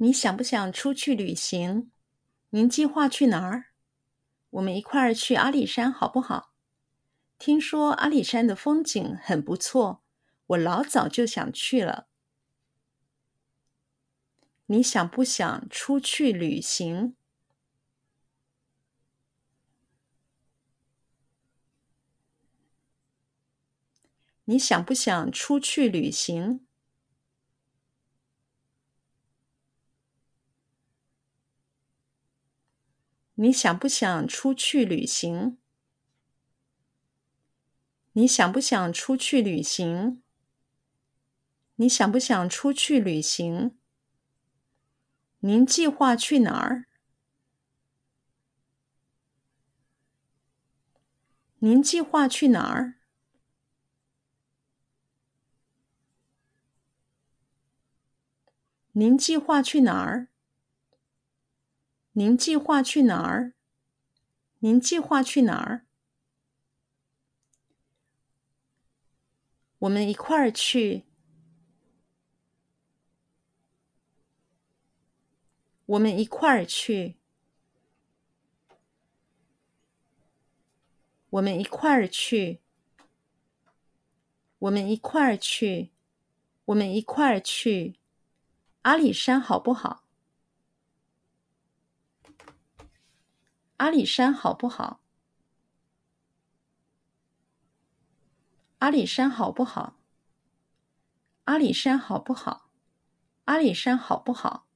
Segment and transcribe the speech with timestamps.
[0.00, 1.90] 你想不想出去旅行？
[2.50, 3.66] 您计划去哪儿？
[4.50, 6.52] 我们一块儿去阿里山好不好？
[7.36, 10.04] 听说阿里山的风景很不错，
[10.46, 12.06] 我老早就想去了。
[14.66, 17.16] 你想不想出去旅行？
[24.44, 26.67] 你想不想出去旅行？
[33.40, 35.58] 你想不想出去旅行？
[38.14, 40.20] 你想不想出去旅行？
[41.76, 43.78] 你想不想出去旅行？
[45.38, 46.86] 您计划去哪儿？
[51.60, 52.94] 您计划去哪儿？
[58.94, 60.26] 您计划去哪儿？
[62.18, 63.52] 您计划去哪儿？
[64.58, 65.86] 您计划去哪儿？
[69.78, 71.04] 我们一块儿去。
[75.86, 77.18] 我们一块儿去。
[81.30, 82.60] 我们一块儿去。
[84.58, 85.92] 我们一块儿去。
[86.64, 88.00] 我们一块儿去。
[88.82, 90.07] 阿里山好不好？
[93.78, 95.00] 阿里山好不好？
[98.80, 99.96] 阿里山好不好？
[101.44, 102.70] 阿里山好不好？
[103.44, 104.66] 阿里山好不好？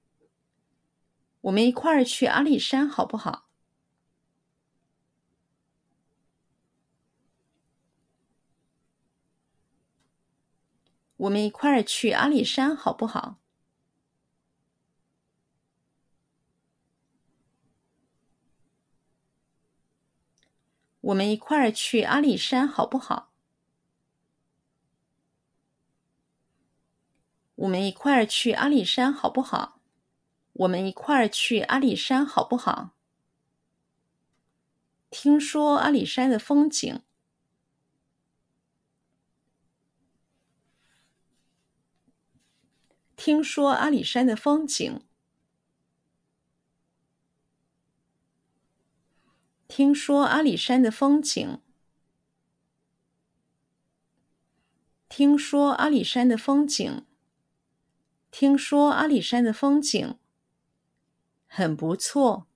[1.42, 3.48] 我们一块儿去阿里山好不好？
[11.16, 13.41] 我们一块儿去阿里山好不好？
[21.02, 23.32] 我们一块儿去阿里山好不好？
[27.56, 29.80] 我们一块儿去阿里山好不好？
[30.52, 32.94] 我们一块儿去阿里山好不好？
[35.10, 37.02] 听说阿里山的风景。
[43.16, 45.04] 听说阿里山的风景。
[49.74, 51.58] 听说阿里山的风景。
[55.08, 57.06] 听说阿里山的风景。
[58.30, 60.18] 听说阿里山的风景
[61.46, 62.46] 很不错，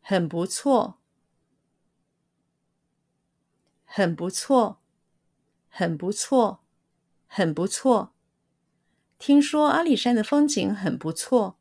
[0.00, 0.98] 很不错，
[3.84, 4.80] 很不错，
[5.68, 6.64] 很不错，
[7.28, 8.12] 很不错。
[9.18, 11.60] 听说阿里山的风景很不错。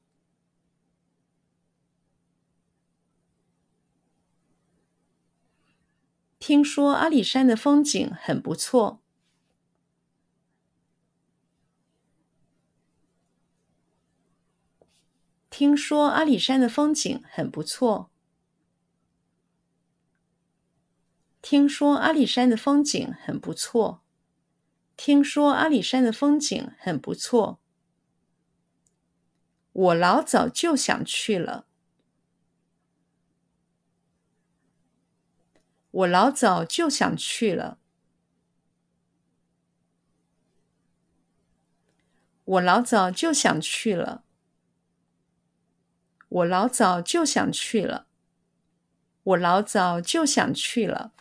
[6.45, 9.01] 听说阿里山的风景很不错。
[15.49, 18.11] 听说阿里山的风景很不错。
[21.41, 24.01] 听说阿里山的风景很不错。
[24.97, 27.61] 听说阿里山的风景很不错。
[29.71, 31.67] 我老早就想去了。
[35.93, 37.77] 我老早就想去了。
[42.45, 44.23] 我老早就想去了。
[46.29, 48.07] 我老早就想去了。
[49.23, 51.13] 我老早就想去了。